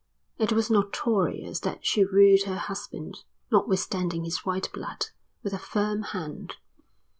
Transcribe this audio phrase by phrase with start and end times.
[0.39, 3.19] It was notorious that she ruled her husband,
[3.51, 5.05] notwithstanding his white blood,
[5.43, 6.55] with a firm hand.